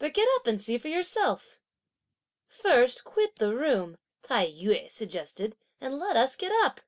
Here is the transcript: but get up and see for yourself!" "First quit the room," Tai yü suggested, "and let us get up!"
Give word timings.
but 0.00 0.12
get 0.12 0.26
up 0.34 0.48
and 0.48 0.60
see 0.60 0.76
for 0.76 0.88
yourself!" 0.88 1.62
"First 2.48 3.04
quit 3.04 3.36
the 3.36 3.54
room," 3.54 3.96
Tai 4.24 4.48
yü 4.50 4.90
suggested, 4.90 5.56
"and 5.80 6.00
let 6.00 6.16
us 6.16 6.34
get 6.34 6.50
up!" 6.64 6.80